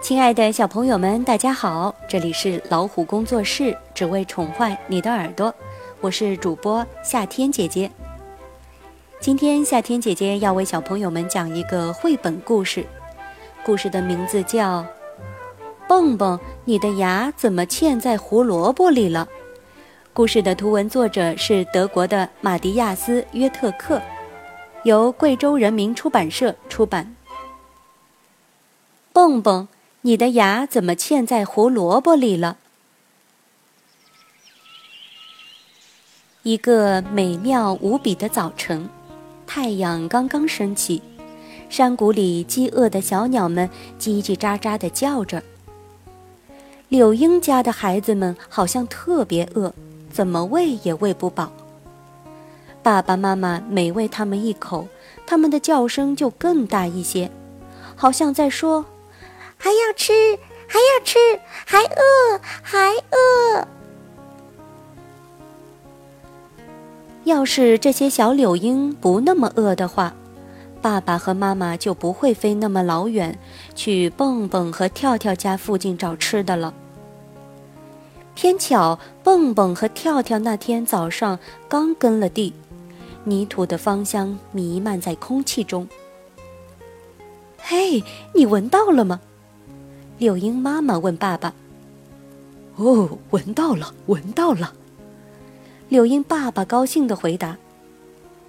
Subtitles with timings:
[0.00, 1.94] 亲爱的小朋友们，大家好！
[2.08, 5.54] 这里是老虎工作室，只为宠坏你的耳朵。
[6.00, 7.90] 我是主播夏天姐姐。
[9.20, 12.84] 今天夏天姐姐要为小朋友们讲一个绘本故事，
[13.62, 14.80] 故事的名字叫
[15.86, 19.28] 《蹦蹦，你的牙怎么嵌在胡萝卜里了》。
[20.14, 24.00] 故事的图文作者是德国的马迪亚斯·约特克，
[24.84, 27.14] 由贵州人民出版社出版。
[29.12, 29.68] 蹦蹦。
[30.02, 32.56] 你的牙怎么嵌在胡萝卜里了？
[36.42, 38.88] 一个美妙无比的早晨，
[39.46, 41.02] 太阳刚刚升起，
[41.68, 43.68] 山谷里饥饿的小鸟们
[43.98, 45.42] 叽叽喳喳地叫着。
[46.88, 49.74] 柳莺家的孩子们好像特别饿，
[50.10, 51.52] 怎么喂也喂不饱。
[52.82, 54.88] 爸爸妈妈每喂它们一口，
[55.26, 57.30] 它们的叫声就更大一些，
[57.94, 58.86] 好像在说。
[59.62, 60.12] 还要吃，
[60.66, 61.18] 还要吃，
[61.66, 63.68] 还饿，还饿。
[67.24, 70.14] 要是这些小柳莺不那么饿的话，
[70.80, 73.38] 爸爸和妈妈就不会飞那么老远
[73.74, 76.72] 去蹦蹦和跳跳家附近找吃的了。
[78.34, 81.38] 偏巧蹦蹦和跳跳那天早上
[81.68, 82.54] 刚耕了地，
[83.24, 85.86] 泥土的芳香弥漫在空气中。
[87.58, 88.02] 嘿，
[88.34, 89.20] 你闻到了吗？
[90.20, 91.54] 柳莺妈妈问爸爸
[92.76, 94.74] ：“哦，闻到了，闻到了。”
[95.88, 97.56] 柳莺爸爸高兴地回答：“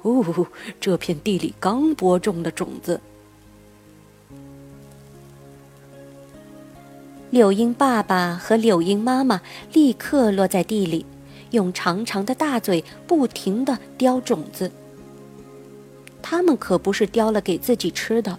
[0.00, 0.46] 哦，
[0.80, 2.98] 这片地里刚播种的种子。”
[7.28, 9.42] 柳莺爸爸和柳莺妈妈
[9.74, 11.04] 立刻落在地里，
[11.50, 14.72] 用长长的大嘴不停地叼种子。
[16.22, 18.38] 他们可不是叼了给自己吃的。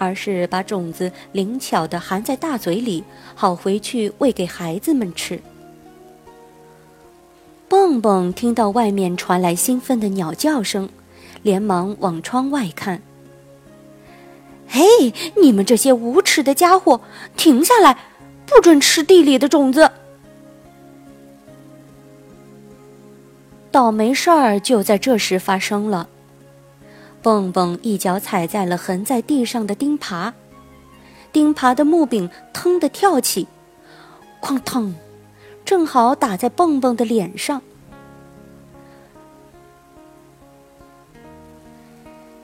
[0.00, 5.38] 而是把种子灵巧地含在大嘴里，好回去喂给孩子们吃。
[7.68, 10.88] 蹦蹦听到外面传来兴奋的鸟叫声，
[11.42, 13.02] 连忙往窗外看。
[14.66, 15.12] 嘿，
[15.42, 17.02] 你们这些无耻的家伙，
[17.36, 17.98] 停下来，
[18.46, 19.90] 不准吃地里的种子！
[23.70, 26.08] 倒霉事儿就在这时发生了。
[27.22, 30.32] 蹦蹦一脚踩在了横在地上的钉耙，
[31.32, 33.46] 钉耙的木柄腾地跳起，
[34.40, 34.94] 哐当，
[35.64, 37.60] 正好打在蹦蹦的脸上。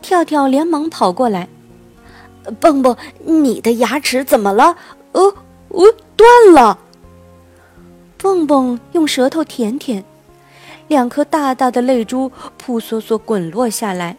[0.02, 1.48] 跳跳连忙跑过来
[2.60, 4.76] ：“蹦蹦，你的牙齿怎么了？
[5.12, 5.34] 哦，
[5.68, 6.78] 哦，断了。”
[8.18, 10.04] 蹦蹦用舌头舔舔，
[10.86, 14.16] 两颗大大的泪珠扑簌簌滚落下来。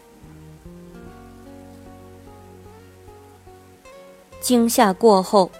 [4.40, 5.50] 惊吓过后，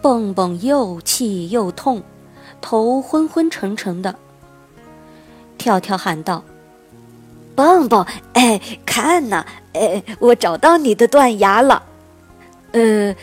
[0.00, 2.02] 蹦蹦又气又痛，
[2.60, 4.14] 头昏昏沉沉的。
[5.58, 6.42] 跳跳喊道
[7.54, 9.44] ：“蹦蹦，哎，看呐，
[9.74, 11.82] 哎，我找到你的断牙了。
[12.72, 13.14] 呃，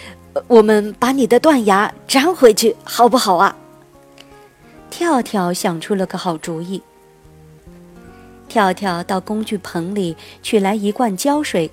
[0.47, 3.55] 我们把你的断牙粘回去，好不好啊？”
[4.89, 6.81] 跳跳想出了个好主意。
[8.47, 11.69] 跳跳到工具棚里取来一罐胶水，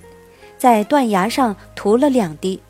[0.59, 2.61] 在断牙上涂了两滴。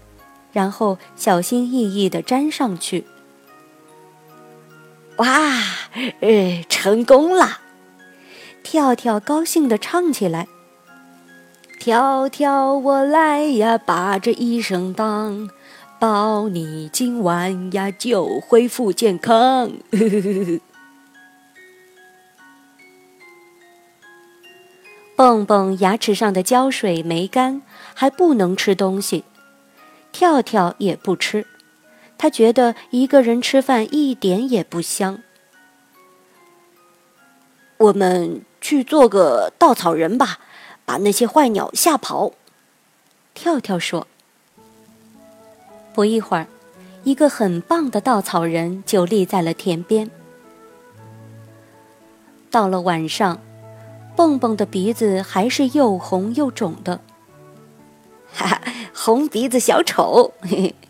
[0.57, 3.05] 然后小心翼翼地粘上去。
[5.17, 5.53] 哇，
[6.21, 7.59] 呃，成功了！
[8.63, 10.49] 跳跳高兴地唱起来
[11.79, 15.51] ：“跳跳我来呀，把这医生当，
[15.99, 19.73] 保你今晚呀就恢复健康。
[25.15, 27.61] ”蹦蹦牙齿上的胶水没干，
[27.93, 29.25] 还不能吃东西。
[30.19, 31.47] 跳跳也不吃，
[32.17, 35.23] 他觉得一个人吃饭一点也不香。
[37.77, 40.39] 我们去做个稻草人吧，
[40.87, 42.33] 把那些坏鸟吓跑。
[43.35, 44.07] 跳跳说。
[45.93, 46.47] 不一会儿，
[47.05, 50.11] 一个很棒的稻草人就立在了田边。
[52.51, 53.39] 到了晚上，
[54.17, 57.03] 蹦蹦的鼻子还是又红又肿的。
[59.07, 60.33] 红鼻子小丑，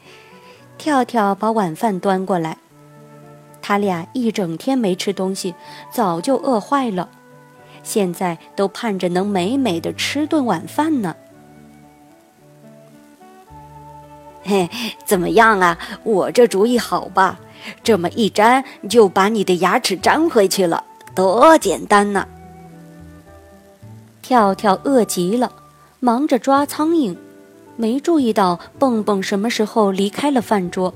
[0.79, 2.57] 跳跳把晚饭端过来。
[3.61, 5.55] 他俩一整天没吃东西，
[5.93, 7.11] 早就饿坏了，
[7.83, 11.15] 现在都盼着能美美的吃顿晚饭呢。
[14.45, 14.71] 嘿，
[15.05, 15.79] 怎么样啊？
[16.03, 17.39] 我这主意好吧？
[17.85, 20.83] 这么一粘，就把你的牙齿粘回去了，
[21.15, 22.27] 多简单呢！
[24.23, 25.53] 跳跳饿极了，
[26.01, 27.15] 忙着抓苍蝇。
[27.76, 30.94] 没注意到蹦蹦什么时候离开了饭桌，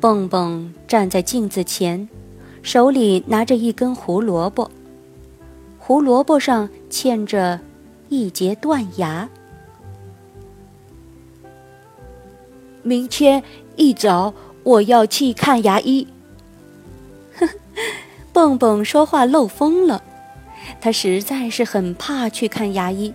[0.00, 2.08] 蹦蹦站在镜子前，
[2.62, 4.70] 手里拿着一根胡萝卜，
[5.78, 7.60] 胡萝卜上嵌着
[8.08, 9.28] 一截断牙。
[12.82, 13.42] 明天
[13.76, 14.34] 一早
[14.64, 16.06] 我要去看牙医。
[18.32, 20.02] 蹦蹦说话漏风了，
[20.80, 23.12] 他实在是很怕去看牙医，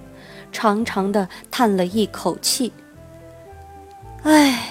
[0.53, 2.71] 长长的叹了一口气。
[4.23, 4.69] 唉。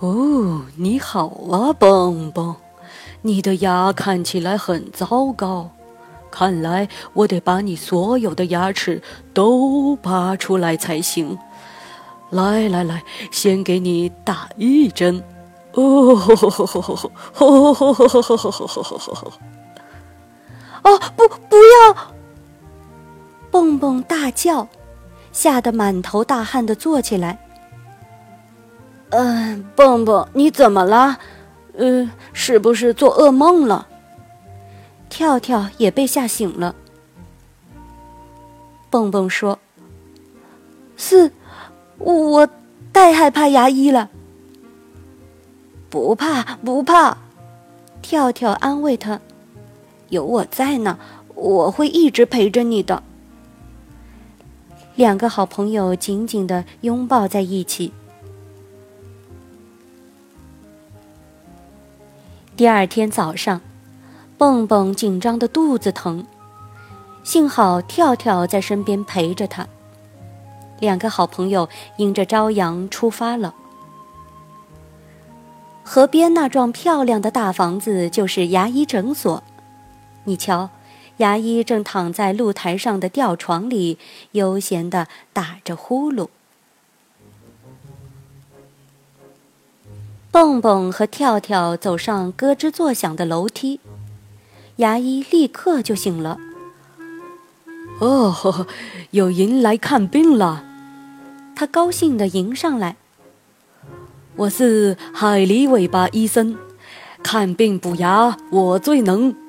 [0.00, 2.56] 哦，你好啊，蹦蹦，
[3.22, 5.70] 你的牙看起来很糟糕，
[6.30, 9.00] 看来我得把你所有的牙齿
[9.32, 11.38] 都拔出来才行。
[12.30, 15.22] 来来来，先给你打一针。
[15.74, 16.16] 哦，
[20.84, 22.14] 哦，不，不要！
[23.50, 24.68] 蹦蹦大叫，
[25.32, 27.38] 吓得满头大汗的坐起来。
[29.10, 31.18] 嗯，蹦蹦，你怎么了？
[31.76, 33.86] 嗯，是不是做噩梦了？
[35.08, 36.74] 跳跳也被吓醒了。
[38.90, 39.58] 蹦蹦说
[40.96, 41.32] ：“是，
[41.98, 42.48] 我
[42.92, 44.10] 太害怕牙医了。”
[45.90, 47.16] 不怕，不怕。
[48.02, 49.20] 跳跳安慰他
[50.14, 50.98] ：“有我在呢，
[51.34, 53.02] 我会一直陪着你的。”
[54.96, 57.92] 两个好朋友紧紧的拥抱在一起。
[62.56, 63.60] 第二天早上，
[64.38, 66.24] 蹦蹦紧张的肚子疼，
[67.24, 69.66] 幸好跳跳在身边陪着他。
[70.78, 73.52] 两个好朋友迎着朝阳出发了。
[75.82, 79.42] 河边那幢漂亮的大房子就是牙医诊所。
[80.24, 80.70] 你瞧，
[81.18, 83.98] 牙医正躺在露台上的吊床里，
[84.32, 86.28] 悠闲地打着呼噜。
[90.30, 93.78] 蹦蹦和跳跳走上咯吱作响的楼梯，
[94.76, 96.38] 牙医立刻就醒了。
[98.00, 98.66] 哦，
[99.12, 100.64] 有人来看病了，
[101.54, 102.96] 他高兴地迎上来。
[104.36, 106.56] 我是海狸尾巴医生，
[107.22, 109.43] 看病补牙我最能。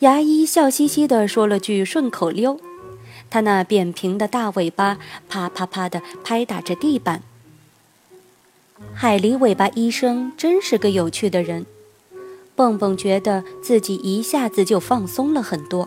[0.00, 2.58] 牙医笑嘻嘻地说了句顺口溜，
[3.28, 4.98] 他那扁平的大尾巴
[5.28, 7.22] 啪啪啪地拍打着地板。
[8.94, 11.66] 海狸尾巴医生真是个有趣的人，
[12.56, 15.86] 蹦蹦觉得自己一下子就放松了很多。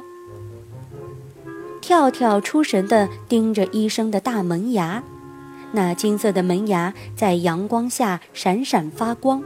[1.82, 5.04] 跳跳出神地盯着医生的大门牙，
[5.72, 9.44] 那金色的门牙在阳光下闪闪发光。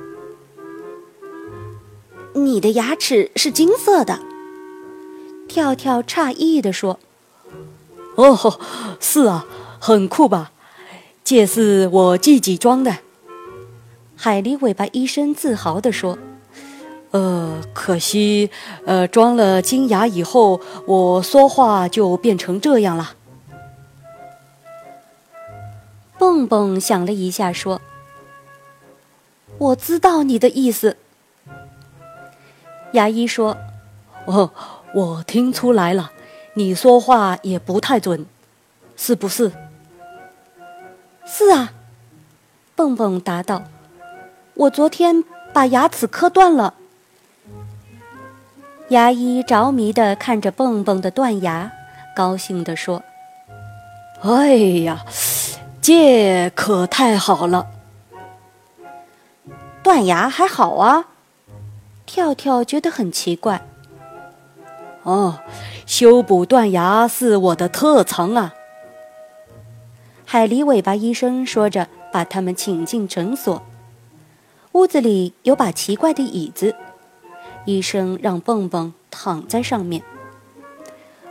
[2.34, 4.20] 你的牙齿是金色的？
[5.48, 7.00] 跳跳诧异地说
[8.16, 8.60] ：“哦，
[9.00, 9.46] 是啊，
[9.80, 10.52] 很酷吧？
[11.24, 12.98] 这是我自己装的。”
[14.16, 16.18] 海狸尾巴医生自豪地说
[17.12, 18.50] ：“呃，可惜，
[18.86, 23.14] 呃，装了金牙以后，我说话就变成这样了。”
[26.18, 27.80] 蹦蹦想了一下，说
[29.60, 30.98] ：“我知道你的意思。”
[32.94, 33.56] 牙医说
[34.26, 34.52] ：“哦，
[34.94, 36.12] 我听出来了，
[36.54, 38.26] 你说话也不太准，
[38.96, 39.52] 是不是
[41.26, 41.74] ？”“是啊。”
[42.76, 43.64] 蹦蹦答道。
[44.54, 46.74] 我昨天把牙齿磕断了。
[48.90, 51.72] 牙医着迷地看着蹦蹦的断牙，
[52.16, 53.04] 高兴地说
[54.24, 55.06] ：“哎呀，
[55.82, 57.68] 这可太好了！
[59.84, 61.08] 断牙还好啊。”
[62.08, 63.62] 跳跳觉得很奇怪。
[65.08, 65.40] “哦，
[65.86, 68.54] 修补断牙是我的特长啊。”
[70.28, 73.64] 海狸尾巴医生说着，把他们请进诊所。
[74.74, 76.76] 屋子里有把奇怪的椅子，
[77.64, 80.04] 医生让蹦蹦躺在上面。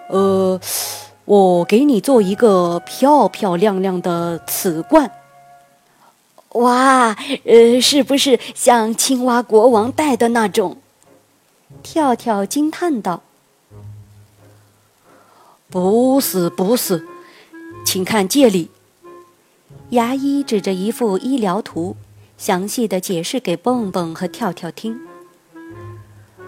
[0.09, 0.59] 呃，
[1.27, 5.11] 我给你做一个漂漂亮亮的瓷冠。
[6.53, 7.15] 哇，
[7.45, 10.79] 呃，是不是像青蛙国王戴的那种？
[11.83, 13.21] 跳跳惊叹道
[15.77, 17.05] ：“不是，不是，
[17.85, 18.71] 请看这里。”
[19.91, 21.97] 牙医指着一幅医疗图。
[22.39, 24.99] 详细的解释给蹦蹦和跳跳听。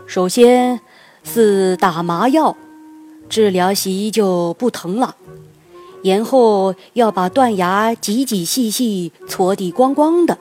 [0.06, 0.80] 首先
[1.24, 2.56] 是打麻药，
[3.28, 5.16] 治疗时就不疼了。
[6.02, 10.38] 然后要把断牙挤挤细细搓地光光的。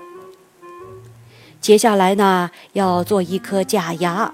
[1.59, 4.33] 接下来呢，要做一颗假牙。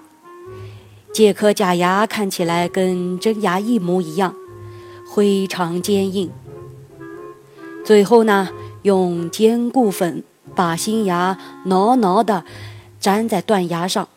[1.12, 4.36] 这颗假牙看起来跟真牙一模一样，
[5.14, 6.32] 非常坚硬。
[7.86, 8.50] 最后呢。
[8.84, 12.44] 用坚固粉把新芽牢牢地
[13.00, 14.10] 粘在断芽上，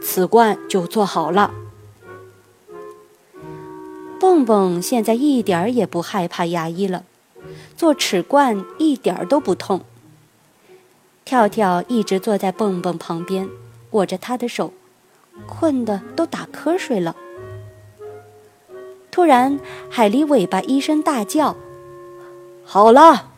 [0.00, 1.52] 瓷罐就做好了。
[4.20, 7.02] 蹦蹦现在一点儿也不害怕牙医了，
[7.76, 9.80] 做齿冠一点儿都不痛。
[11.24, 13.48] 跳跳一直坐在蹦蹦旁边，
[13.90, 14.72] 握着他的手，
[15.48, 17.16] 困得都打瞌睡了。
[19.14, 21.54] 突然，海狸尾巴一声大叫
[22.66, 23.30] ：“好了！”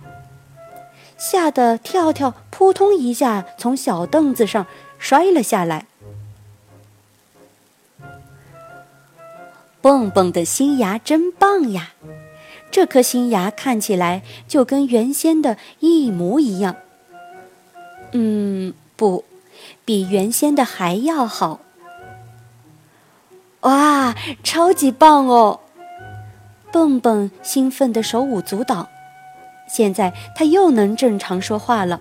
[1.20, 4.66] 吓得跳跳扑通一下从小凳子上
[4.98, 5.86] 摔了下来。
[9.82, 11.92] 蹦蹦的新牙真棒呀！
[12.70, 16.76] 这颗新牙看起来就跟原先的一模一样。
[18.12, 19.26] 嗯，不，
[19.84, 21.60] 比原先的还要好。
[23.60, 25.60] 哇，超级棒哦！
[26.72, 28.88] 蹦蹦兴奋的手舞足蹈，
[29.68, 32.00] 现在他又能正常说话了。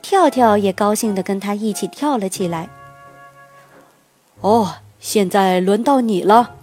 [0.00, 2.68] 跳跳也高兴的跟他一起跳了起来。
[4.40, 6.56] 哦，现在轮到你了！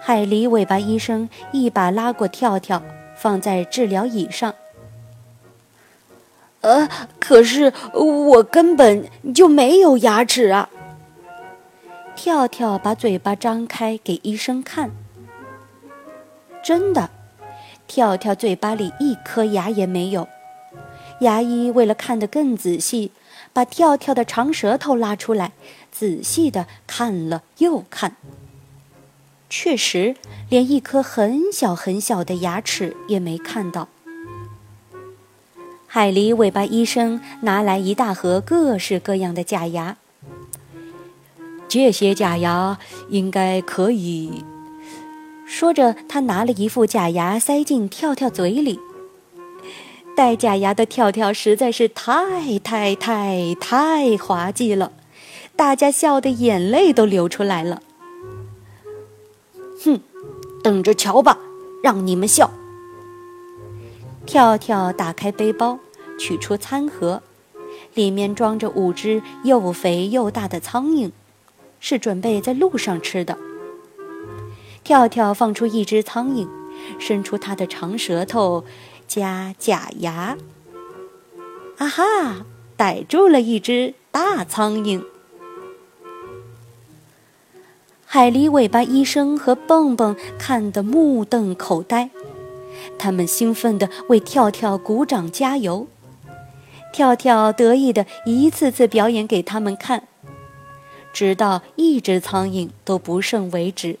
[0.00, 2.82] 海狸尾巴医生一把拉过跳跳，
[3.16, 4.54] 放在治疗椅上。
[6.62, 9.04] 呃，可是我根本
[9.34, 10.70] 就没有牙齿啊！
[12.14, 14.90] 跳跳把嘴巴张开给医生看。
[16.62, 17.10] 真的，
[17.86, 20.28] 跳跳嘴巴里一颗牙也没有。
[21.20, 23.12] 牙医为了看得更仔细，
[23.52, 25.52] 把跳跳的长舌头拉出来，
[25.90, 28.16] 仔细的看了又看。
[29.50, 30.14] 确实，
[30.48, 33.88] 连一颗很小很小的牙齿也没看到。
[35.86, 39.96] 海狸尾巴医生拿来一大盒各式各样的假牙，
[41.68, 44.44] 这些假牙应该可以。
[45.50, 48.78] 说着，他拿了一副假牙塞进跳跳嘴里。
[50.16, 54.92] 戴假牙的跳跳实在是太太太太滑稽了，
[55.56, 57.82] 大家笑得眼泪都流出来了。
[59.84, 60.00] 哼，
[60.62, 61.36] 等着瞧吧，
[61.82, 62.52] 让你们笑。
[64.24, 65.80] 跳跳打开背包，
[66.16, 67.22] 取出餐盒，
[67.94, 71.10] 里面装着五只又肥又大的苍蝇，
[71.80, 73.36] 是准备在路上吃的。
[74.90, 76.48] 跳跳放出一只苍蝇，
[76.98, 78.64] 伸出它的长舌头，
[79.06, 80.36] 夹假牙。
[81.78, 82.44] 啊哈！
[82.76, 85.04] 逮住了一只大苍蝇。
[88.04, 92.10] 海狸尾巴医生和蹦蹦看得目瞪口呆，
[92.98, 95.86] 他们兴奋地为跳跳鼓掌加油。
[96.92, 100.08] 跳跳得意地一次次表演给他们看，
[101.12, 104.00] 直到一只苍蝇都不剩为止。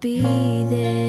[0.00, 1.05] be there.